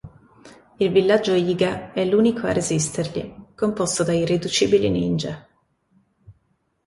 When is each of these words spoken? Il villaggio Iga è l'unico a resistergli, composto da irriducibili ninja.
Il 0.79 0.91
villaggio 0.91 1.35
Iga 1.35 1.93
è 1.93 2.03
l'unico 2.05 2.47
a 2.47 2.53
resistergli, 2.53 3.53
composto 3.53 4.01
da 4.03 4.13
irriducibili 4.13 4.89
ninja. 4.89 5.47